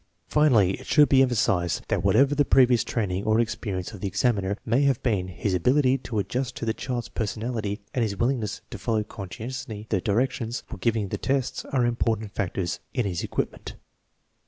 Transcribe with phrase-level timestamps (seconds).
[0.27, 4.57] Finally, it should be emphasized that whatever the previous training or experience of the examiner
[4.65, 8.79] may have been, his ability to adjust to the child's personality and his willingness to
[8.79, 13.75] follow conscientiously the directions for giv ing the tests are important factors in his equipment.